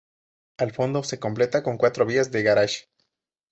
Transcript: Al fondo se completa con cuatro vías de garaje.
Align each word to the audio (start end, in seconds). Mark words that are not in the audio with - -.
Al 0.57 0.71
fondo 0.71 1.03
se 1.03 1.19
completa 1.19 1.61
con 1.61 1.77
cuatro 1.77 2.07
vías 2.07 2.31
de 2.31 2.41
garaje. 2.41 2.89